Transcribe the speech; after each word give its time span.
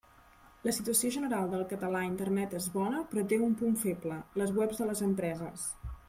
La 0.67 0.71
situació 0.75 1.09
general 1.15 1.51
del 1.51 1.65
català 1.73 1.99
a 1.99 2.07
Internet 2.07 2.55
és 2.59 2.69
bona 2.77 3.01
però 3.11 3.25
té 3.33 3.39
un 3.49 3.53
punt 3.59 3.77
feble, 3.83 4.17
les 4.43 4.55
webs 4.61 4.81
de 4.83 4.89
les 4.93 5.05
empreses. 5.09 5.67